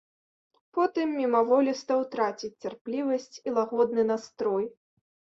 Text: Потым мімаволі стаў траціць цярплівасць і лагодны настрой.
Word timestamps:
Потым 0.75 1.07
мімаволі 1.17 1.73
стаў 1.81 1.99
траціць 2.15 2.49
цярплівасць 2.65 3.35
і 3.49 3.53
лагодны 3.57 4.07
настрой. 4.13 4.65